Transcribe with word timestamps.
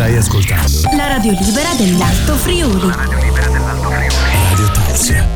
Stai 0.00 0.16
ascoltando 0.16 0.96
La 0.96 1.08
radio 1.08 1.32
libera 1.32 1.74
dell'Alto 1.76 2.34
Friuli. 2.36 2.90
Radio 2.90 4.70
Tausia. 4.72 5.28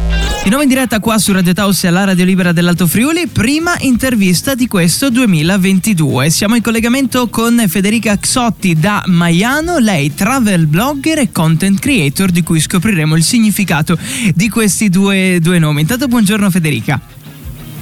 Di 0.42 0.48
nuovo 0.48 0.62
in 0.62 0.70
diretta 0.70 1.00
qua 1.00 1.18
su 1.18 1.32
Radio 1.32 1.52
Tausia, 1.52 1.90
la 1.90 2.04
radio 2.04 2.24
libera 2.24 2.50
dell'Alto 2.50 2.86
Friuli, 2.86 3.26
prima 3.26 3.74
intervista 3.80 4.54
di 4.54 4.66
questo 4.66 5.10
2022. 5.10 6.30
Siamo 6.30 6.54
in 6.54 6.62
collegamento 6.62 7.28
con 7.28 7.62
Federica 7.68 8.16
Xotti 8.16 8.74
da 8.80 9.02
Maiano, 9.04 9.76
lei 9.76 10.14
travel 10.14 10.66
blogger 10.66 11.18
e 11.18 11.30
content 11.30 11.78
creator 11.78 12.30
di 12.30 12.42
cui 12.42 12.58
scopriremo 12.58 13.16
il 13.16 13.22
significato 13.22 13.98
di 14.34 14.48
questi 14.48 14.88
due, 14.88 15.40
due 15.42 15.58
nomi. 15.58 15.82
Intanto 15.82 16.08
buongiorno 16.08 16.48
Federica. 16.48 16.98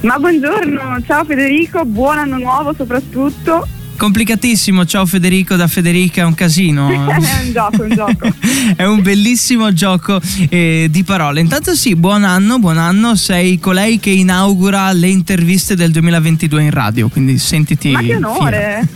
Ma 0.01 0.19
buongiorno, 0.19 1.01
ciao 1.07 1.23
Federico, 1.23 1.85
buon 1.85 2.17
anno 2.17 2.37
nuovo 2.39 2.73
soprattutto. 2.75 3.65
Complicatissimo, 3.95 4.85
ciao 4.85 5.05
Federico 5.05 5.55
da 5.55 5.67
Federica, 5.67 6.21
è 6.21 6.25
un 6.25 6.33
casino. 6.33 6.89
è 6.91 6.95
un 6.95 7.51
gioco, 7.51 7.83
è 7.83 7.85
un 7.85 7.95
gioco. 7.95 8.33
è 8.75 8.85
un 8.85 9.01
bellissimo 9.01 9.71
gioco 9.71 10.19
eh, 10.49 10.87
di 10.89 11.03
parole. 11.03 11.39
Intanto 11.39 11.75
sì, 11.75 11.95
buon 11.95 12.23
anno, 12.23 12.59
buon 12.59 12.77
anno, 12.77 13.15
sei 13.15 13.59
colei 13.59 13.99
che 13.99 14.09
inaugura 14.09 14.91
le 14.91 15.07
interviste 15.07 15.75
del 15.75 15.91
2022 15.91 16.63
in 16.63 16.71
radio, 16.71 17.07
quindi 17.07 17.37
sentiti... 17.37 17.91
Ma 17.91 18.01
che 18.01 18.15
onore! 18.15 18.87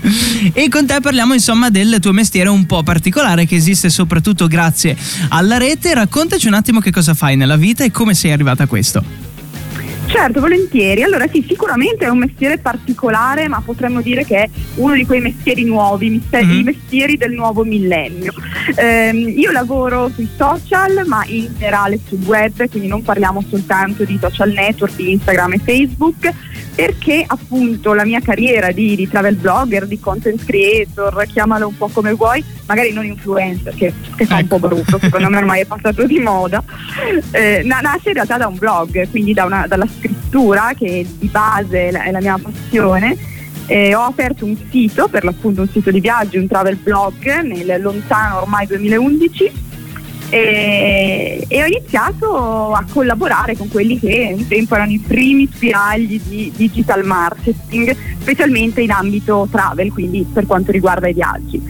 e 0.52 0.68
con 0.68 0.86
te 0.86 1.00
parliamo 1.00 1.32
insomma 1.32 1.70
del 1.70 1.98
tuo 2.00 2.12
mestiere 2.12 2.48
un 2.48 2.66
po' 2.66 2.82
particolare 2.82 3.46
che 3.46 3.56
esiste 3.56 3.88
soprattutto 3.88 4.46
grazie 4.46 4.96
alla 5.28 5.56
rete. 5.56 5.94
Raccontaci 5.94 6.46
un 6.48 6.54
attimo 6.54 6.80
che 6.80 6.90
cosa 6.90 7.14
fai 7.14 7.36
nella 7.36 7.56
vita 7.56 7.84
e 7.84 7.90
come 7.90 8.14
sei 8.14 8.32
arrivata 8.32 8.64
a 8.64 8.66
questo. 8.66 9.29
Certo, 10.20 10.40
volentieri. 10.40 11.02
Allora 11.02 11.26
sì, 11.28 11.42
sicuramente 11.48 12.04
è 12.04 12.10
un 12.10 12.18
mestiere 12.18 12.58
particolare, 12.58 13.48
ma 13.48 13.62
potremmo 13.64 14.02
dire 14.02 14.22
che 14.22 14.42
è 14.42 14.48
uno 14.74 14.92
di 14.92 15.06
quei 15.06 15.22
mestieri 15.22 15.64
nuovi, 15.64 16.10
mm-hmm. 16.10 16.58
i 16.58 16.62
mestieri 16.62 17.16
del 17.16 17.32
nuovo 17.32 17.64
millennio. 17.64 18.34
Eh, 18.76 19.12
io 19.14 19.50
lavoro 19.50 20.10
sui 20.10 20.28
social, 20.36 21.04
ma 21.06 21.24
in 21.24 21.48
generale 21.56 21.98
sul 22.06 22.22
web, 22.26 22.68
quindi 22.68 22.86
non 22.86 23.02
parliamo 23.02 23.42
soltanto 23.48 24.04
di 24.04 24.18
social 24.20 24.50
network, 24.50 24.94
di 24.94 25.12
Instagram 25.12 25.54
e 25.54 25.58
Facebook, 25.58 26.30
perché 26.74 27.24
appunto 27.26 27.94
la 27.94 28.04
mia 28.04 28.20
carriera 28.20 28.72
di, 28.72 28.94
di 28.96 29.08
travel 29.08 29.36
blogger, 29.36 29.86
di 29.86 29.98
content 29.98 30.44
creator, 30.44 31.24
chiamalo 31.32 31.68
un 31.68 31.78
po' 31.78 31.88
come 31.88 32.12
vuoi, 32.12 32.44
magari 32.70 32.92
non 32.92 33.04
influencer, 33.04 33.74
che, 33.74 33.92
che 34.14 34.26
fa 34.26 34.38
ecco. 34.38 34.54
un 34.54 34.60
po' 34.60 34.68
brutto, 34.68 34.98
secondo 35.00 35.28
me 35.28 35.38
ormai 35.42 35.62
è 35.62 35.66
passato 35.66 36.06
di 36.06 36.20
moda, 36.20 36.62
eh, 37.32 37.62
nasce 37.64 38.08
in 38.08 38.14
realtà 38.14 38.36
da 38.36 38.46
un 38.46 38.56
blog, 38.56 39.10
quindi 39.10 39.32
da 39.32 39.44
una, 39.44 39.66
dalla 39.66 39.88
scrittura 39.98 40.72
che 40.78 41.04
di 41.18 41.26
base 41.26 41.88
è 41.88 42.10
la 42.10 42.20
mia 42.20 42.38
passione. 42.40 43.16
Eh, 43.66 43.94
ho 43.94 44.02
aperto 44.02 44.44
un 44.44 44.56
sito, 44.68 45.08
per 45.08 45.22
l'appunto 45.22 45.60
un 45.60 45.68
sito 45.68 45.90
di 45.90 46.00
viaggi, 46.00 46.38
un 46.38 46.48
travel 46.48 46.76
blog 46.76 47.40
nel 47.42 47.80
lontano 47.80 48.42
ormai 48.42 48.66
2011 48.66 49.68
e, 50.30 51.44
e, 51.48 51.62
ho 51.62 51.66
iniziato 51.66 52.72
a 52.72 52.84
collaborare 52.88 53.56
con 53.56 53.68
quelli 53.68 53.98
che 53.98 54.32
un 54.36 54.46
tempo 54.46 54.76
erano 54.76 54.92
i 54.92 55.02
primi 55.04 55.48
spiragli 55.52 56.20
di 56.24 56.52
digital 56.54 57.04
marketing, 57.04 57.94
specialmente 58.20 58.80
in 58.80 58.92
ambito 58.92 59.48
travel, 59.50 59.92
quindi 59.92 60.24
per 60.32 60.46
quanto 60.46 60.70
riguarda 60.70 61.08
i 61.08 61.12
viaggi. 61.12 61.60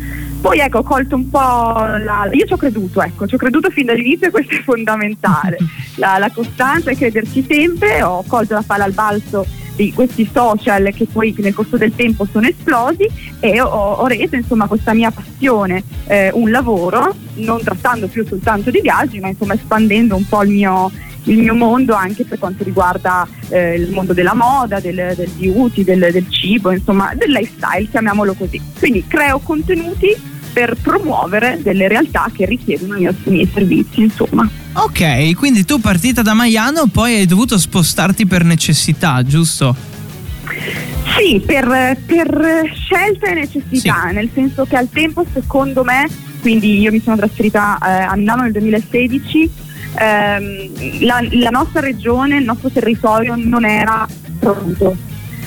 Poi 0.41 0.59
ecco, 0.59 0.79
ho 0.79 0.83
colto 0.83 1.17
un 1.17 1.29
po' 1.29 1.39
la... 1.39 2.29
Io 2.33 2.47
ci 2.47 2.53
ho 2.55 2.57
creduto, 2.57 3.03
ecco, 3.03 3.27
ci 3.27 3.35
ho 3.35 3.39
creduto 3.39 3.69
fin 3.69 3.87
dall'inizio 3.87 4.29
e 4.29 4.31
questo 4.31 4.55
è 4.55 4.63
fondamentale. 4.63 5.59
La, 5.97 6.17
la 6.17 6.31
costanza 6.31 6.91
e 6.91 6.97
crederci 6.97 7.45
sempre, 7.47 8.03
ho 8.03 8.25
colto 8.27 8.55
la 8.55 8.63
palla 8.67 8.85
al 8.85 8.93
balzo 8.93 9.45
di 9.77 9.93
questi 9.93 10.29
social 10.33 10.93
che 10.95 11.07
poi 11.11 11.35
nel 11.39 11.53
corso 11.53 11.77
del 11.77 11.95
tempo 11.95 12.27
sono 12.31 12.47
esplosi 12.47 13.07
e 13.39 13.61
ho, 13.61 13.67
ho 13.67 14.07
reso 14.07 14.37
insomma 14.37 14.67
questa 14.67 14.95
mia 14.95 15.11
passione 15.11 15.83
eh, 16.07 16.31
un 16.33 16.51
lavoro, 16.51 17.15
non 17.35 17.63
trattando 17.63 18.07
più 18.07 18.25
soltanto 18.27 18.71
di 18.71 18.81
viaggi, 18.81 19.21
ma 19.21 19.29
insomma 19.29 19.55
espandendo 19.55 20.17
un 20.17 20.27
po' 20.27 20.43
il 20.43 20.51
mio, 20.51 20.91
il 21.25 21.39
mio 21.39 21.55
mondo 21.55 21.95
anche 21.95 22.25
per 22.25 22.39
quanto 22.39 22.65
riguarda 22.65 23.27
eh, 23.49 23.75
il 23.75 23.91
mondo 23.91 24.13
della 24.13 24.35
moda, 24.35 24.81
del, 24.81 25.13
del 25.17 25.31
beauty, 25.37 25.85
del, 25.85 26.09
del, 26.13 26.27
cibo, 26.29 26.73
insomma 26.73 27.13
del 27.15 27.31
lifestyle, 27.31 27.89
chiamiamolo 27.89 28.35
così. 28.35 28.61
Quindi 28.79 29.05
creo 29.07 29.39
contenuti 29.39 30.17
per 30.53 30.77
promuovere 30.81 31.59
delle 31.63 31.89
realtà 31.89 32.31
che 32.35 32.45
richiedono 32.45 32.97
i 32.97 33.09
miei 33.25 33.49
servizi, 33.53 34.03
insomma. 34.03 34.49
Ok, 34.73 35.35
quindi 35.35 35.65
tu 35.65 35.81
partita 35.81 36.23
da 36.23 36.35
Maiano 36.35 36.87
poi 36.87 37.17
hai 37.17 37.27
dovuto 37.27 37.59
spostarti 37.59 38.27
per 38.27 38.45
necessità, 38.45 39.23
giusto? 39.23 39.75
Sì, 41.17 41.41
per, 41.45 41.99
per 42.07 42.71
scelta 42.73 43.29
e 43.29 43.35
necessità, 43.35 44.07
sì. 44.09 44.15
nel 44.15 44.31
senso 44.33 44.65
che 44.65 44.77
al 44.77 44.89
tempo 44.89 45.25
secondo 45.33 45.83
me, 45.83 46.09
quindi 46.41 46.81
io 46.81 46.91
mi 46.91 47.01
sono 47.01 47.17
trasferita 47.17 47.79
eh, 47.79 48.05
a 48.05 48.17
Milano 48.17 48.43
nel 48.43 48.53
2016, 48.53 49.51
ehm, 49.95 51.05
la, 51.05 51.21
la, 51.31 51.51
nostra 51.51 51.81
regione, 51.81 52.39
il 52.39 52.45
nostro 52.45 52.71
territorio 52.71 53.35
non 53.37 53.65
era 53.65 54.07
pronto. 54.39 54.97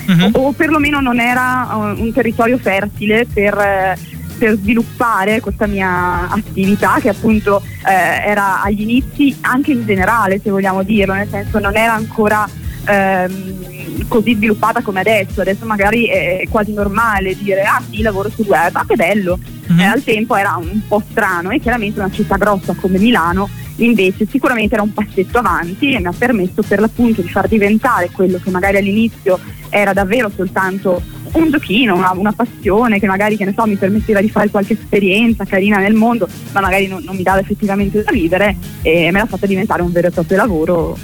Uh-huh. 0.06 0.30
O, 0.32 0.52
perlomeno 0.52 1.00
non 1.00 1.18
era 1.18 1.66
uh, 1.72 2.00
un 2.00 2.12
territorio 2.12 2.58
fertile 2.58 3.26
per 3.32 3.56
eh, 3.56 3.98
per 4.36 4.56
sviluppare 4.56 5.40
questa 5.40 5.66
mia 5.66 6.28
attività 6.28 6.98
che 7.00 7.08
appunto 7.08 7.62
eh, 7.86 8.28
era 8.28 8.62
agli 8.62 8.82
inizi 8.82 9.36
anche 9.42 9.72
in 9.72 9.86
generale 9.86 10.40
se 10.42 10.50
vogliamo 10.50 10.82
dirlo, 10.82 11.14
nel 11.14 11.28
senso 11.28 11.58
non 11.58 11.76
era 11.76 11.94
ancora 11.94 12.46
ehm, 12.86 14.06
così 14.08 14.34
sviluppata 14.34 14.82
come 14.82 15.00
adesso, 15.00 15.40
adesso 15.40 15.64
magari 15.64 16.06
è 16.06 16.42
quasi 16.50 16.72
normale 16.72 17.36
dire 17.36 17.62
ah 17.62 17.82
sì 17.88 18.02
lavoro 18.02 18.30
sul 18.30 18.46
web, 18.46 18.74
ah 18.74 18.84
che 18.86 18.96
bello, 18.96 19.38
mm-hmm. 19.38 19.80
eh, 19.80 19.84
al 19.84 20.02
tempo 20.02 20.36
era 20.36 20.56
un 20.56 20.80
po' 20.86 21.02
strano 21.10 21.50
e 21.50 21.60
chiaramente 21.60 22.00
una 22.00 22.10
città 22.10 22.36
grossa 22.36 22.74
come 22.74 22.98
Milano 22.98 23.48
invece 23.76 24.26
sicuramente 24.26 24.74
era 24.74 24.82
un 24.82 24.92
passetto 24.92 25.38
avanti 25.38 25.92
e 25.92 26.00
mi 26.00 26.06
ha 26.06 26.14
permesso 26.16 26.62
per 26.62 26.80
l'appunto 26.80 27.22
di 27.22 27.28
far 27.28 27.48
diventare 27.48 28.10
quello 28.10 28.38
che 28.42 28.50
magari 28.50 28.76
all'inizio 28.76 29.38
era 29.68 29.92
davvero 29.92 30.30
soltanto 30.34 31.02
un 31.32 31.50
giochino, 31.50 31.96
una, 31.96 32.12
una, 32.14 32.32
passione 32.32 33.00
che 33.00 33.06
magari 33.06 33.36
che 33.36 33.52
so, 33.56 33.66
mi 33.66 33.74
permetteva 33.74 34.20
di 34.20 34.30
fare 34.30 34.50
qualche 34.50 34.74
esperienza 34.74 35.44
carina 35.44 35.78
nel 35.78 35.94
mondo, 35.94 36.28
ma 36.52 36.60
magari 36.60 36.86
non, 36.86 37.02
non 37.02 37.16
mi 37.16 37.22
dava 37.22 37.40
effettivamente 37.40 38.02
da 38.04 38.12
vivere 38.12 38.56
e 38.82 39.10
me 39.10 39.18
l'ha 39.18 39.26
fatta 39.26 39.46
diventare 39.46 39.82
un 39.82 39.90
vero 39.90 40.08
e 40.08 40.10
proprio 40.10 40.36
lavoro 40.36 40.96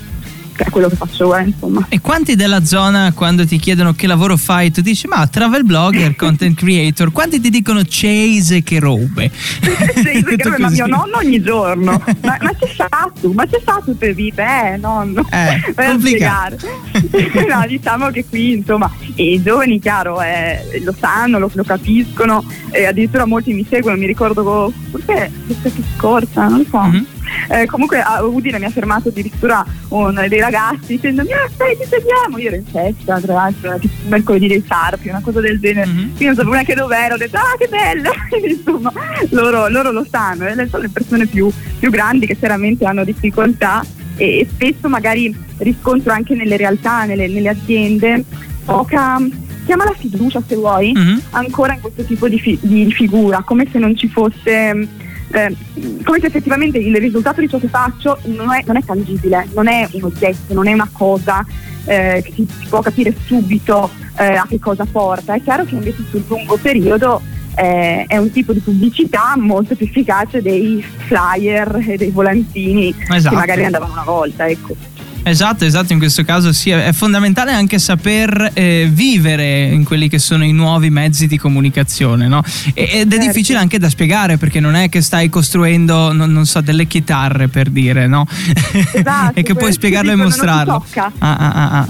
che 0.60 0.64
è 0.66 0.70
quello 0.70 0.88
che 0.88 0.96
faccio 0.96 1.28
ora, 1.28 1.40
insomma. 1.40 1.86
E 1.88 2.00
quanti 2.00 2.36
della 2.36 2.64
zona, 2.64 3.12
quando 3.14 3.46
ti 3.46 3.58
chiedono 3.58 3.94
che 3.94 4.06
lavoro 4.06 4.36
fai, 4.36 4.70
tu 4.70 4.82
dici, 4.82 5.06
ma 5.06 5.26
travel 5.26 5.64
blogger, 5.64 6.14
content 6.16 6.56
creator, 6.56 7.10
quanti 7.12 7.40
ti 7.40 7.48
dicono 7.48 7.80
chase 7.86 8.62
che 8.62 8.78
robe? 8.78 9.30
chase 9.60 10.22
che 10.22 10.36
robe, 10.44 10.58
ma 10.58 10.68
mio 10.68 10.86
nonno 10.86 11.16
ogni 11.16 11.40
giorno. 11.40 12.02
ma, 12.20 12.36
ma 12.40 12.54
c'è 12.58 12.68
stato, 12.72 13.32
ma 13.32 13.46
c'è 13.46 13.58
stato 13.60 13.84
tutte 13.86 14.12
vite, 14.12 14.42
eh, 14.42 14.76
nonno. 14.76 15.26
Eh, 15.30 15.72
complicato. 15.74 16.56
no, 17.48 17.64
diciamo 17.66 18.10
che 18.10 18.26
qui, 18.28 18.52
insomma, 18.52 18.90
i 19.14 19.40
giovani, 19.42 19.80
chiaro, 19.80 20.20
eh, 20.20 20.82
lo 20.84 20.94
sanno, 20.98 21.38
lo, 21.38 21.50
lo 21.54 21.64
capiscono, 21.64 22.44
eh, 22.70 22.84
addirittura 22.84 23.24
molti 23.24 23.54
mi 23.54 23.66
seguono, 23.68 23.96
mi 23.96 24.06
ricordo, 24.06 24.72
forse 24.90 25.30
l'estate 25.46 25.82
scorsa, 25.96 26.48
non 26.48 26.58
lo 26.58 26.66
so. 26.68 26.80
Mm-hmm 26.80 27.18
eh, 27.50 27.66
comunque 27.66 28.00
a 28.00 28.22
Udine 28.22 28.60
mi 28.60 28.64
ha 28.64 28.70
fermato 28.70 29.08
addirittura 29.08 29.64
un, 29.88 30.24
dei 30.28 30.38
ragazzi 30.38 30.94
dicendo 30.94 31.22
mi 31.22 31.30
stai 31.52 31.76
ti 31.76 31.84
seguiamo 31.84 32.38
io 32.38 32.48
ero 32.48 32.56
in 32.56 32.64
festa 32.64 33.20
tra 33.20 33.34
l'altro 33.34 33.78
mercoledì 34.06 34.46
dei 34.46 34.64
sarpi 34.66 35.08
una 35.08 35.20
cosa 35.20 35.40
del 35.40 35.58
genere 35.58 35.90
mm-hmm. 35.90 36.10
io 36.16 36.26
non 36.26 36.34
sapevo 36.34 36.52
neanche 36.52 36.74
dove 36.74 36.96
ero 36.96 37.14
ho 37.14 37.18
detto 37.18 37.36
ah 37.36 37.56
che 37.58 37.66
bello 37.66 38.10
insomma 38.46 38.92
loro, 39.30 39.68
loro, 39.68 39.90
lo 39.90 40.06
sanno 40.08 40.46
eh? 40.46 40.68
sono 40.68 40.82
le 40.82 40.90
persone 40.90 41.26
più, 41.26 41.50
più 41.78 41.90
grandi 41.90 42.26
che 42.26 42.36
chiaramente 42.36 42.84
hanno 42.84 43.02
difficoltà 43.04 43.84
e, 44.16 44.46
spesso 44.48 44.88
magari 44.88 45.34
riscontro 45.58 46.12
anche 46.12 46.34
nelle 46.34 46.56
realtà, 46.56 47.04
nelle, 47.04 47.26
nelle 47.26 47.48
aziende 47.48 48.24
poca 48.64 49.18
chiamala 49.64 49.92
fiducia 49.92 50.42
se 50.46 50.56
vuoi, 50.56 50.92
mm-hmm. 50.96 51.18
ancora 51.30 51.74
in 51.74 51.80
questo 51.80 52.04
tipo 52.04 52.28
di, 52.28 52.38
fi- 52.38 52.58
di, 52.60 52.90
figura, 52.92 53.42
come 53.42 53.68
se 53.70 53.78
non 53.78 53.96
ci 53.96 54.08
fosse 54.08 54.88
eh, 55.32 55.56
come 56.04 56.18
se 56.20 56.26
effettivamente 56.26 56.78
il 56.78 56.96
risultato 56.96 57.40
di 57.40 57.48
ciò 57.48 57.58
che 57.58 57.68
faccio 57.68 58.18
non 58.24 58.52
è, 58.52 58.62
non 58.66 58.76
è 58.76 58.84
tangibile, 58.84 59.46
non 59.54 59.68
è 59.68 59.88
un 59.92 60.04
oggetto, 60.04 60.54
non 60.54 60.66
è 60.66 60.72
una 60.72 60.88
cosa 60.90 61.44
eh, 61.84 62.22
che 62.24 62.32
si, 62.34 62.46
si, 62.58 62.66
può 62.68 62.80
capire 62.80 63.14
subito 63.24 63.90
eh, 64.16 64.34
a 64.34 64.46
che 64.48 64.58
cosa 64.58 64.84
porta. 64.84 65.34
È 65.34 65.42
chiaro 65.42 65.64
che 65.64 65.74
invece 65.74 66.04
sul 66.10 66.24
lungo 66.26 66.56
periodo 66.56 67.22
eh, 67.54 68.04
è 68.06 68.16
un 68.16 68.30
tipo 68.30 68.52
di 68.52 68.60
pubblicità 68.60 69.34
molto 69.36 69.74
più 69.74 69.86
efficace 69.86 70.42
dei 70.42 70.84
flyer 71.06 71.84
e 71.86 71.96
dei 71.96 72.10
volantini 72.10 72.94
esatto. 73.10 73.28
che 73.28 73.40
magari 73.40 73.64
andavano 73.64 73.92
una 73.92 74.04
volta. 74.04 74.48
Ecco. 74.48 74.74
Esatto, 75.22 75.64
esatto, 75.64 75.92
in 75.92 75.98
questo 75.98 76.24
caso 76.24 76.52
sì, 76.52 76.70
è 76.70 76.92
fondamentale 76.92 77.52
anche 77.52 77.78
saper 77.78 78.50
eh, 78.54 78.88
vivere 78.90 79.64
in 79.64 79.84
quelli 79.84 80.08
che 80.08 80.18
sono 80.18 80.44
i 80.44 80.52
nuovi 80.52 80.90
mezzi 80.90 81.26
di 81.26 81.36
comunicazione, 81.36 82.26
no? 82.26 82.42
ed 82.74 82.86
è 82.86 83.16
certo. 83.16 83.26
difficile 83.26 83.58
anche 83.58 83.78
da 83.78 83.88
spiegare 83.88 84.38
perché 84.38 84.60
non 84.60 84.74
è 84.74 84.88
che 84.88 85.02
stai 85.02 85.28
costruendo, 85.28 86.12
non, 86.12 86.32
non 86.32 86.46
so, 86.46 86.60
delle 86.60 86.86
chitarre 86.86 87.48
per 87.48 87.70
dire, 87.70 88.06
no? 88.06 88.26
Esatto, 88.92 89.38
e 89.38 89.42
che 89.42 89.54
puoi 89.54 89.72
spiegarlo 89.72 90.10
e 90.10 90.16
mostrarlo. 90.16 90.84
Ah, 90.94 91.12
ah, 91.18 91.36
ah, 91.36 91.70
ah. 91.78 91.86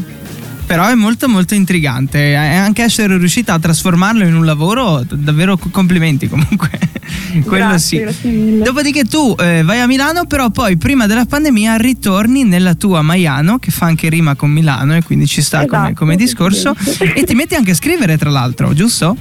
Però 0.67 0.87
è 0.87 0.95
molto 0.95 1.29
molto 1.29 1.55
intrigante. 1.55 2.31
E 2.31 2.35
anche 2.37 2.83
essere 2.83 3.19
riuscita 3.19 3.55
a 3.55 3.59
trasformarlo 3.59 4.25
in 4.25 4.35
un 4.37 4.45
lavoro, 4.45 5.03
davvero 5.09 5.57
co- 5.57 5.69
complimenti 5.71 6.29
comunque. 6.29 6.71
Quello 7.45 7.67
Grazie, 7.69 7.79
sì. 7.99 8.03
grazie 8.05 8.31
mille. 8.31 8.65
Dopodiché 8.65 9.05
tu 9.05 9.35
eh, 9.39 9.63
vai 9.63 9.81
a 9.81 9.87
Milano, 9.87 10.25
però 10.27 10.51
poi 10.51 10.77
prima 10.77 11.07
della 11.07 11.25
pandemia 11.27 11.77
ritorni 11.77 12.45
nella 12.45 12.75
tua 12.75 13.03
Maiano, 13.03 13.59
che 13.59 13.71
fa 13.71 13.87
anche 13.87 14.09
rima 14.09 14.35
con 14.35 14.51
Milano 14.51 14.95
e 14.97 15.03
quindi 15.03 15.27
ci 15.27 15.43
sta 15.43 15.67
come, 15.67 15.83
Esatto, 15.83 15.95
come 15.95 16.17
discorso. 16.17 16.75
Presidente. 16.75 17.19
E 17.21 17.25
ti 17.25 17.35
metti 17.35 17.55
anche 17.55 17.73
a 17.73 17.75
scrivere, 17.75 18.17
tra 18.17 18.31
l'altro, 18.31 18.73
giusto? 18.73 19.17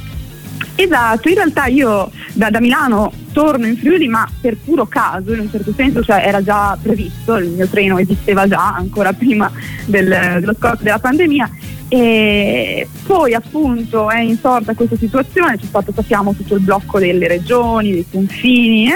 Esatto, 0.75 1.27
in 1.27 1.35
realtà 1.35 1.65
io 1.65 2.09
da, 2.33 2.49
da 2.49 2.59
Milano 2.61 3.11
torno 3.33 3.65
in 3.67 3.77
Friuli 3.77 4.07
ma 4.07 4.27
per 4.39 4.55
puro 4.57 4.85
caso 4.87 5.33
in 5.33 5.39
un 5.41 5.49
certo 5.51 5.73
senso, 5.75 6.01
cioè 6.03 6.23
era 6.25 6.41
già 6.41 6.77
previsto, 6.81 7.35
il 7.35 7.49
mio 7.49 7.67
treno 7.67 7.97
esisteva 7.97 8.47
già 8.47 8.73
ancora 8.75 9.11
prima 9.13 9.51
del- 9.85 10.37
dello 10.39 10.55
scorso 10.57 10.83
della 10.83 10.99
pandemia 10.99 11.49
e 11.89 12.87
poi 13.05 13.33
appunto 13.33 14.09
è 14.09 14.19
insorta 14.21 14.75
questa 14.75 14.95
situazione, 14.95 15.57
c'è 15.57 15.65
stato 15.65 15.91
sappiamo 15.91 16.33
tutto 16.33 16.55
il 16.55 16.61
blocco 16.61 16.99
delle 16.99 17.27
regioni, 17.27 17.91
dei 17.91 18.05
confini 18.09 18.89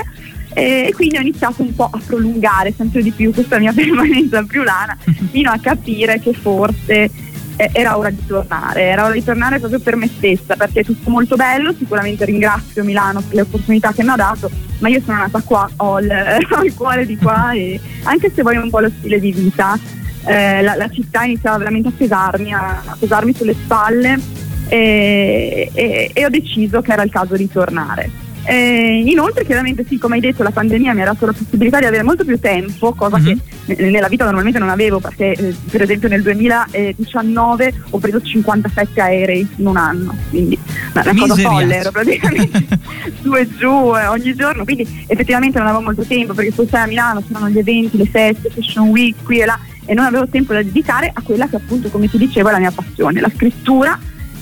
eh, 0.53 0.85
e 0.87 0.93
quindi 0.93 1.17
ho 1.17 1.21
iniziato 1.21 1.63
un 1.63 1.73
po' 1.73 1.89
a 1.91 1.99
prolungare 2.05 2.71
sempre 2.75 3.01
di 3.01 3.11
più 3.11 3.33
questa 3.33 3.57
mia 3.57 3.73
permanenza 3.75 4.45
friulana 4.45 4.95
fino 5.31 5.49
a 5.49 5.57
capire 5.57 6.19
che 6.19 6.33
forse 6.33 7.09
eh, 7.55 7.69
era 7.71 7.97
ora 7.97 8.09
di 8.09 8.25
tornare, 8.25 8.83
era 8.83 9.05
ora 9.05 9.13
di 9.13 9.23
tornare 9.23 9.59
proprio 9.59 9.79
per 9.79 9.95
me 9.95 10.07
stessa, 10.07 10.55
perché 10.55 10.81
è 10.81 10.83
tutto 10.83 11.09
molto 11.09 11.35
bello, 11.35 11.73
sicuramente 11.73 12.25
ringrazio 12.25 12.83
Milano 12.83 13.21
per 13.21 13.35
le 13.35 13.41
opportunità 13.41 13.91
che 13.91 14.03
mi 14.03 14.09
ha 14.09 14.15
dato, 14.15 14.49
ma 14.79 14.89
io 14.89 15.01
sono 15.03 15.17
nata 15.17 15.41
qua, 15.41 15.69
ho 15.77 15.99
il, 15.99 16.11
ho 16.51 16.63
il 16.63 16.73
cuore 16.73 17.05
di 17.05 17.17
qua 17.17 17.51
e 17.53 17.79
anche 18.03 18.31
se 18.33 18.41
vuoi 18.41 18.57
un 18.57 18.69
po' 18.69 18.79
lo 18.79 18.91
stile 18.97 19.19
di 19.19 19.31
vita, 19.31 19.77
eh, 20.25 20.61
la, 20.61 20.75
la 20.75 20.89
città 20.89 21.23
iniziava 21.23 21.57
veramente 21.57 21.89
a 21.89 21.93
pesarmi, 21.95 22.53
a, 22.53 22.81
a 22.85 22.95
pesarmi 22.99 23.33
sulle 23.33 23.53
spalle 23.53 24.19
e, 24.67 25.69
e- 25.73 26.11
e 26.13 26.25
ho 26.25 26.29
deciso 26.29 26.81
che 26.81 26.91
era 26.93 27.03
il 27.03 27.11
caso 27.11 27.35
di 27.35 27.49
tornare. 27.49 28.09
Eh, 28.45 29.03
inoltre, 29.05 29.45
chiaramente, 29.45 29.85
sì, 29.87 29.97
come 29.97 30.15
hai 30.15 30.21
detto, 30.21 30.43
la 30.43 30.51
pandemia 30.51 30.93
mi 30.93 31.01
ha 31.01 31.05
dato 31.05 31.25
la 31.25 31.31
possibilità 31.31 31.79
di 31.79 31.85
avere 31.85 32.03
molto 32.03 32.25
più 32.25 32.37
tempo, 32.41 32.91
cosa 32.93 33.17
Mhm. 33.17 33.39
che 33.67 33.75
nella 33.89 34.09
vita 34.09 34.25
normalmente 34.25 34.59
non 34.59 34.67
avevo, 34.69 34.99
perché 34.99 35.31
eh, 35.31 35.55
per 35.71 35.81
esempio 35.81 36.09
nel 36.09 36.21
2019 36.23 37.73
ho 37.91 37.97
preso 37.99 38.19
57 38.21 38.99
aerei 38.99 39.47
in 39.55 39.65
un 39.67 39.77
anno, 39.77 40.13
quindi 40.29 40.57
una 40.93 41.03
una 41.09 41.19
cosa 41.21 41.35
folle, 41.35 41.75
ero 41.77 41.91
praticamente 41.91 42.65
su 43.21 43.33
e 43.33 43.47
giù 43.55 43.95
eh, 43.95 44.07
ogni 44.07 44.35
giorno, 44.35 44.65
quindi 44.65 45.05
effettivamente 45.07 45.57
non 45.59 45.67
avevo 45.67 45.83
molto 45.83 46.03
tempo, 46.03 46.33
perché 46.33 46.51
poi 46.51 46.67
sai 46.67 46.81
a 46.83 46.87
Milano 46.87 47.23
c'erano 47.25 47.47
gli 47.49 47.59
eventi, 47.59 47.95
le 47.95 48.07
feste, 48.07 48.49
fashion 48.49 48.89
week, 48.89 49.23
qui 49.23 49.39
e 49.39 49.45
là, 49.45 49.57
e 49.85 49.93
non 49.93 50.05
avevo 50.05 50.27
tempo 50.27 50.53
da 50.53 50.61
dedicare 50.61 51.11
a 51.13 51.21
quella 51.21 51.47
che 51.47 51.57
appunto, 51.57 51.89
come 51.89 52.09
ti 52.09 52.17
dicevo, 52.17 52.49
è 52.49 52.51
la 52.51 52.59
mia 52.59 52.71
passione, 52.71 53.19
la 53.19 53.31
scrittura. 53.33 53.99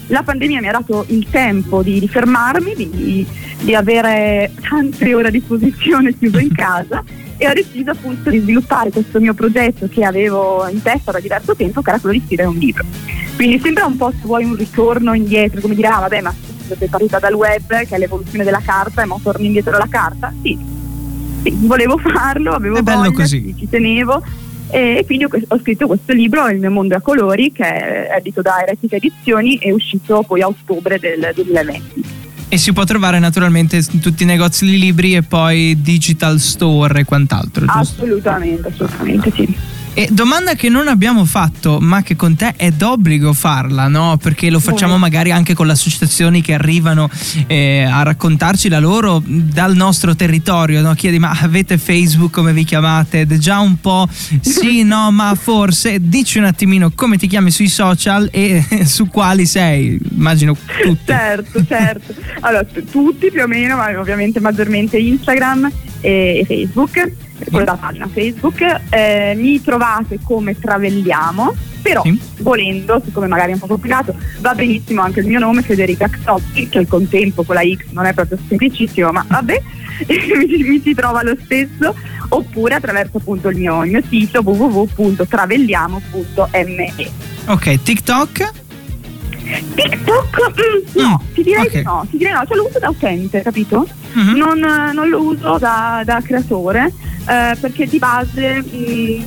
La 0.07 0.23
pandemia 0.23 0.59
mi 0.59 0.67
ha 0.67 0.73
dato 0.73 1.05
il 1.07 1.25
tempo 1.29 1.81
di, 1.81 1.99
di 1.99 2.07
fermarmi, 2.07 2.75
di, 2.75 3.25
di 3.61 3.75
avere 3.75 4.51
tante 4.67 5.13
ore 5.13 5.29
a 5.29 5.31
disposizione 5.31 6.17
chiuso 6.17 6.37
in 6.39 6.53
casa 6.53 7.01
e 7.37 7.47
ho 7.47 7.53
deciso 7.53 7.91
appunto 7.91 8.29
di 8.29 8.39
sviluppare 8.39 8.91
questo 8.91 9.21
mio 9.21 9.33
progetto 9.33 9.87
che 9.87 10.03
avevo 10.03 10.67
in 10.67 10.81
testa 10.81 11.11
da 11.11 11.19
diverso 11.19 11.55
tempo, 11.55 11.81
che 11.81 11.89
era 11.91 11.99
quello 11.99 12.17
di 12.17 12.23
scrivere 12.25 12.49
un 12.49 12.57
libro. 12.57 12.83
Quindi 13.35 13.59
sembra 13.59 13.85
un 13.85 13.95
po' 13.95 14.11
se 14.11 14.25
vuoi 14.25 14.43
un 14.43 14.55
ritorno 14.55 15.13
indietro, 15.13 15.61
come 15.61 15.75
dire, 15.75 15.87
ah 15.87 16.01
vabbè, 16.01 16.21
ma 16.21 16.33
sei 16.77 16.87
partita 16.87 17.17
dal 17.17 17.33
web, 17.33 17.67
che 17.67 17.95
è 17.95 17.97
l'evoluzione 17.97 18.43
della 18.43 18.61
carta, 18.63 19.01
e 19.01 19.05
ma 19.05 19.15
torni 19.21 19.45
indietro 19.47 19.75
alla 19.75 19.87
carta? 19.89 20.33
Sì, 20.41 20.57
sì, 21.43 21.55
volevo 21.61 21.97
farlo, 21.97 22.51
avevo 22.51 22.77
È 22.77 22.81
bello 22.81 23.03
voglia, 23.03 23.13
così. 23.13 23.55
ci 23.57 23.67
tenevo 23.67 24.21
e 24.71 25.03
quindi 25.05 25.25
ho, 25.25 25.59
scritto 25.59 25.87
questo 25.87 26.13
libro, 26.13 26.47
Il 26.47 26.59
mio 26.59 26.71
mondo 26.71 26.95
a 26.95 27.01
colori, 27.01 27.51
che 27.51 27.63
è 27.63 28.15
edito 28.17 28.41
da 28.41 28.61
Eretica 28.61 28.95
Edizioni 28.95 29.55
e 29.57 29.69
è 29.69 29.71
uscito 29.71 30.23
poi 30.23 30.41
a 30.41 30.47
ottobre 30.47 30.99
del 30.99 31.31
2020. 31.33 32.03
E 32.47 32.57
si 32.57 32.73
può 32.73 32.83
trovare 32.83 33.19
naturalmente 33.19 33.77
in 33.91 33.99
tutti 33.99 34.23
i 34.23 34.25
negozi 34.25 34.65
di 34.65 34.77
libri 34.77 35.15
e 35.15 35.23
poi 35.23 35.77
digital 35.81 36.39
store 36.39 37.01
e 37.01 37.03
quant'altro, 37.05 37.65
giusto? 37.65 37.79
Assolutamente, 37.79 38.67
assolutamente 38.67 39.31
sì. 39.31 39.55
E 39.93 40.07
domanda 40.09 40.53
che 40.55 40.69
non 40.69 40.87
abbiamo 40.87 41.25
fatto, 41.25 41.79
ma 41.81 42.01
che 42.01 42.15
con 42.15 42.37
te 42.37 42.53
è 42.55 42.71
d'obbligo 42.71 43.33
farla, 43.33 43.89
no? 43.89 44.17
Perché 44.21 44.49
lo 44.49 44.61
facciamo 44.61 44.97
magari 44.97 45.31
anche 45.31 45.53
con 45.53 45.65
le 45.65 45.73
associazioni 45.73 46.41
che 46.41 46.53
arrivano 46.53 47.09
eh, 47.47 47.83
a 47.83 48.01
raccontarci 48.01 48.69
la 48.69 48.79
loro 48.79 49.21
dal 49.25 49.75
nostro 49.75 50.15
territorio, 50.15 50.81
no? 50.81 50.93
Chiedi, 50.93 51.19
ma 51.19 51.37
avete 51.41 51.77
Facebook 51.77 52.31
come 52.31 52.53
vi 52.53 52.63
chiamate? 52.63 53.21
Ed 53.21 53.33
è 53.33 53.37
già 53.37 53.59
un 53.59 53.81
po' 53.81 54.07
sì, 54.39 54.83
no, 54.87 55.11
ma 55.11 55.35
forse. 55.35 55.97
Dici 55.99 56.37
un 56.37 56.45
attimino 56.45 56.91
come 56.95 57.17
ti 57.17 57.27
chiami 57.27 57.51
sui 57.51 57.67
social 57.67 58.29
e 58.31 58.65
su 58.87 59.07
quali 59.07 59.45
sei. 59.45 59.99
Immagino 60.15 60.55
tutti. 60.83 61.03
Certo, 61.05 61.65
certo. 61.65 62.13
Allora, 62.39 62.63
t- 62.63 62.89
tutti 62.89 63.29
più 63.29 63.43
o 63.43 63.47
meno, 63.47 63.75
ma 63.75 63.99
ovviamente 63.99 64.39
maggiormente 64.39 64.97
Instagram 64.97 65.69
e, 65.99 66.39
e 66.39 66.45
Facebook, 66.45 67.29
quello 67.49 67.65
da 67.65 67.75
pagina 67.75 68.07
Facebook. 68.11 68.61
Eh, 68.89 69.33
mi 69.35 69.61
trovate 69.61 70.19
come 70.23 70.57
Travelliamo, 70.59 71.53
però 71.81 72.01
Sì. 72.03 72.19
volendo, 72.39 73.01
siccome 73.03 73.27
magari 73.27 73.51
è 73.51 73.53
un 73.53 73.59
po' 73.59 73.67
complicato, 73.67 74.13
va 74.39 74.53
benissimo 74.53 75.01
anche 75.01 75.19
il 75.21 75.27
mio 75.27 75.39
nome, 75.39 75.61
Federica 75.61 76.09
Xotti, 76.09 76.67
che 76.69 76.77
al 76.77 76.87
contempo 76.87 77.43
con 77.43 77.55
la 77.55 77.61
X 77.61 77.85
non 77.91 78.05
è 78.05 78.13
proprio 78.13 78.37
semplicissimo, 78.47 79.11
ma 79.11 79.25
vabbè, 79.27 79.61
mi, 80.47 80.63
mi 80.63 80.81
si 80.81 80.93
trova 80.93 81.23
lo 81.23 81.35
stesso, 81.43 81.95
oppure 82.29 82.75
attraverso 82.75 83.17
appunto 83.17 83.49
il 83.49 83.57
mio, 83.57 83.83
il 83.83 83.91
mio 83.91 84.01
sito 84.07 84.41
www.travelliamo.me. 84.41 86.93
Ok, 87.47 87.81
TikTok? 87.81 88.51
TikTok? 89.75 90.37
Mm, 90.49 91.01
no, 91.01 91.21
Mm, 91.21 91.33
ti 91.33 91.43
direi 91.43 91.65
ok. 91.65 91.71
di 91.77 91.81
no, 91.83 92.05
ti 92.09 92.17
direi 92.17 92.33
no, 92.33 92.43
cioè 92.47 92.55
lo 92.57 92.67
uso 92.67 92.79
da 92.79 92.89
utente, 92.89 93.41
capito? 93.41 93.85
Mhm. 94.13 94.35
Non, 94.37 94.59
non 94.93 95.09
lo 95.09 95.21
uso 95.21 95.57
da, 95.57 96.01
da 96.05 96.21
creatore 96.23 96.93
eh, 97.27 97.55
perché 97.59 97.85
di 97.85 97.97
base 97.97 98.63
mm, 98.63 99.21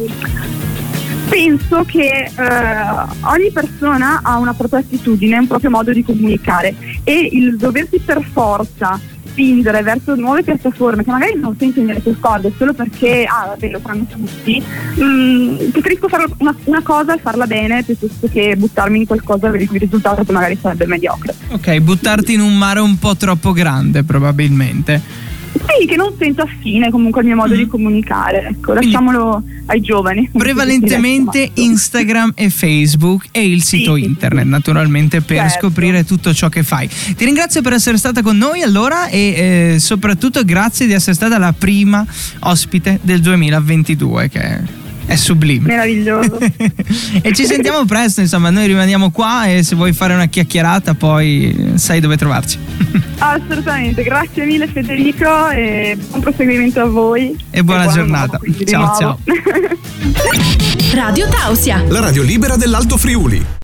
penso 1.28 1.84
che 1.84 2.30
eh, 2.34 3.22
ogni 3.22 3.50
persona 3.52 4.20
ha 4.22 4.36
una 4.38 4.54
propria 4.54 4.80
attitudine, 4.80 5.38
un 5.38 5.46
proprio 5.46 5.70
modo 5.70 5.92
di 5.92 6.04
comunicare 6.04 6.74
e 7.02 7.28
il 7.32 7.56
doversi 7.56 7.98
per 7.98 8.22
forza 8.22 9.00
spingere 9.34 9.82
verso 9.82 10.14
nuove 10.14 10.44
piattaforme 10.44 11.02
che 11.02 11.10
magari 11.10 11.36
non 11.36 11.56
sentono 11.58 11.86
nelle 11.86 12.02
tue 12.02 12.16
corde 12.20 12.52
solo 12.56 12.72
perché 12.72 13.24
ah 13.24 13.46
vabbè 13.48 13.68
lo 13.68 13.80
fanno 13.80 14.04
tutti 14.04 14.62
mm, 15.00 15.70
preferisco 15.70 16.08
fare 16.08 16.26
una, 16.38 16.54
una 16.64 16.82
cosa 16.82 17.16
e 17.16 17.18
farla 17.18 17.44
bene 17.46 17.82
piuttosto 17.82 18.28
che 18.28 18.54
buttarmi 18.56 18.98
in 19.00 19.06
qualcosa 19.06 19.50
per 19.50 19.60
il 19.60 19.68
cui 19.68 19.78
risultato 19.78 20.22
poi 20.22 20.34
magari 20.36 20.56
sarebbe 20.60 20.86
mediocre 20.86 21.34
Ok, 21.54 21.78
buttarti 21.78 22.34
in 22.34 22.40
un 22.40 22.56
mare 22.56 22.80
un 22.80 22.98
po' 22.98 23.16
troppo 23.16 23.52
grande, 23.52 24.02
probabilmente. 24.02 25.00
Sì, 25.54 25.86
che 25.86 25.94
non 25.96 26.12
sento 26.18 26.42
affine 26.42 26.90
comunque 26.90 27.20
al 27.20 27.26
mio 27.26 27.36
modo 27.36 27.54
Mm. 27.54 27.56
di 27.58 27.66
comunicare, 27.66 28.48
ecco, 28.48 28.72
lasciamolo 28.72 29.42
ai 29.66 29.80
giovani. 29.80 30.28
Prevalentemente 30.36 31.50
Instagram 31.54 32.32
e 32.34 32.50
Facebook 32.50 33.26
e 33.30 33.46
il 33.48 33.62
sito 33.62 33.94
Sì, 33.94 34.02
sì, 34.02 34.06
internet, 34.08 34.44
sì. 34.44 34.50
naturalmente, 34.50 35.20
per 35.20 35.36
Certo. 35.38 35.58
scoprire 35.68 36.04
tutto 36.04 36.34
ciò 36.34 36.48
che 36.48 36.62
fai. 36.64 36.88
Ti 36.88 37.24
ringrazio 37.24 37.62
per 37.62 37.72
essere 37.74 37.96
stata 37.98 38.20
con 38.22 38.36
noi 38.36 38.62
allora 38.62 39.08
e 39.08 39.72
eh, 39.74 39.78
soprattutto 39.78 40.44
grazie 40.44 40.86
di 40.86 40.92
essere 40.92 41.14
stata 41.14 41.38
la 41.38 41.52
prima 41.52 42.04
ospite 42.40 42.98
del 43.02 43.20
2022, 43.20 44.28
che 44.28 44.82
è, 45.06 45.16
sublime. 45.16 45.66
Meraviglioso. 45.66 46.38
e 47.22 47.32
ci 47.32 47.44
sentiamo 47.44 47.84
presto, 47.84 48.20
insomma, 48.20 48.50
noi 48.50 48.66
rimaniamo 48.66 49.10
qua 49.10 49.46
e 49.46 49.62
se 49.62 49.74
vuoi 49.74 49.92
fare 49.92 50.14
una 50.14 50.26
chiacchierata 50.26 50.94
poi 50.94 51.72
sai 51.74 52.00
dove 52.00 52.16
trovarci. 52.16 52.58
Assolutamente, 53.18 54.02
grazie 54.02 54.44
mille 54.44 54.66
Federico 54.66 55.48
e 55.50 55.96
buon 56.08 56.20
proseguimento 56.20 56.80
a 56.80 56.86
voi. 56.86 57.36
E 57.50 57.62
buona 57.62 57.84
buon 57.84 57.94
giornata. 57.94 58.24
anno, 58.24 58.38
quindi, 58.38 58.58
di 58.58 58.70
Ciao, 58.70 58.96
ciao. 58.98 59.18
Radio 60.94 61.28
Tausia. 61.28 61.82
La 61.88 62.00
radio 62.00 62.22
libera 62.22 62.56
dell'Alto 62.56 62.96
Friuli. 62.96 63.62